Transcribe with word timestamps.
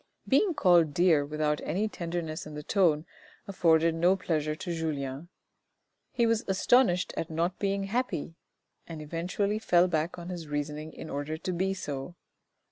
Being 0.27 0.55
called" 0.55 0.93
dear" 0.95 1.23
without 1.27 1.61
any 1.63 1.87
tenderness 1.87 2.47
in 2.47 2.55
the 2.55 2.63
tone 2.63 3.05
afforded 3.47 3.93
no 3.93 4.15
pleasure 4.15 4.55
to 4.55 4.73
Julien; 4.73 5.29
he 6.11 6.25
was 6.25 6.43
astonished 6.47 7.13
at 7.15 7.29
not 7.29 7.59
being 7.59 7.83
happy, 7.83 8.33
and 8.87 8.99
eventually 8.99 9.59
fell 9.59 9.87
back 9.87 10.17
on 10.17 10.29
his 10.29 10.47
reasoning 10.47 10.91
in 10.91 11.07
order 11.11 11.37
to 11.37 11.53
be 11.53 11.75
so. 11.75 12.15